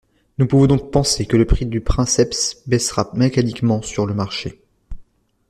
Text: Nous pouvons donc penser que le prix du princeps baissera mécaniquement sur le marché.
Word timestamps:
Nous 0.39 0.47
pouvons 0.47 0.65
donc 0.65 0.89
penser 0.89 1.27
que 1.27 1.37
le 1.37 1.45
prix 1.45 1.67
du 1.67 1.79
princeps 1.79 2.63
baissera 2.65 3.11
mécaniquement 3.13 3.83
sur 3.83 4.07
le 4.07 4.15
marché. 4.15 4.59